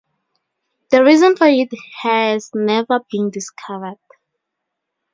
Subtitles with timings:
[0.89, 1.69] The reason for it
[2.03, 3.99] has never been discovered.